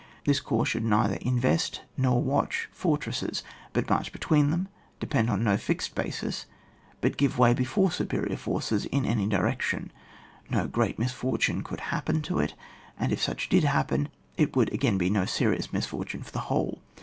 [0.25, 4.67] This corps should neither invest nor watch fortresses, but march between them,
[4.99, 6.47] depend on no fixed basis,
[7.01, 9.91] but give way before superior forces in any direction,
[10.49, 12.55] no great misfortune could happen to it,
[12.97, 16.31] and if such did hap pen, it would again be no serious mis fortune for
[16.31, 16.81] the whole.